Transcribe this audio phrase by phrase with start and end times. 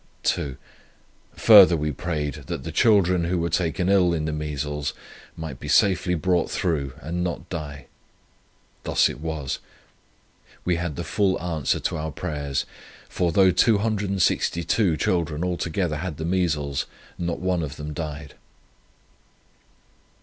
[0.23, 0.57] 2.
[1.35, 4.95] Further we prayed, that the children, who were taken ill in the measles,
[5.37, 7.85] might be safely brought through and not die.
[8.81, 9.59] Thus it was.
[10.65, 12.65] We had the full answer to our prayers;
[13.09, 16.87] for though 262 children altogether had the measles,
[17.19, 18.33] not one of them died.